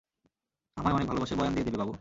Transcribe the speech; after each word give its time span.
আমায় 0.77 0.93
অনেক 0.93 1.07
ভালোবাসে, 1.07 1.35
বয়ান 1.35 1.53
দিয়ে 1.53 1.65
দিবে, 1.65 1.77
বাবু। 1.77 1.89